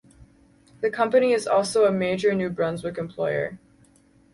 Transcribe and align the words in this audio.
The 0.79 0.89
company 0.89 1.31
is 1.31 1.45
also 1.45 1.85
a 1.85 1.91
major 1.91 2.33
New 2.33 2.49
Brunswick 2.49 2.97
employer. 2.97 3.59